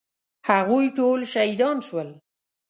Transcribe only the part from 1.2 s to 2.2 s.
شهیدان شول.